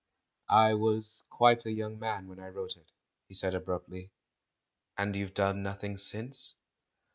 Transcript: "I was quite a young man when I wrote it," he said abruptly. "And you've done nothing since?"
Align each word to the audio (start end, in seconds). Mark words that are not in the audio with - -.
"I 0.49 0.73
was 0.73 1.25
quite 1.29 1.63
a 1.67 1.71
young 1.71 1.99
man 1.99 2.27
when 2.27 2.39
I 2.39 2.47
wrote 2.47 2.75
it," 2.75 2.91
he 3.27 3.35
said 3.35 3.53
abruptly. 3.53 4.09
"And 4.97 5.15
you've 5.15 5.35
done 5.35 5.61
nothing 5.61 5.95
since?" 5.97 6.55